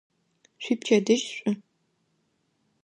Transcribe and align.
Шъуипчэдыжь 0.63 1.25
шӏу! 1.35 1.53